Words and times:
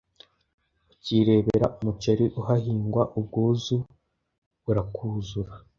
ukirebera 0.93 1.65
umuceri 1.77 2.25
uhahingwa 2.39 3.03
ubwuzu 3.17 3.77
burakuzura, 4.63 5.51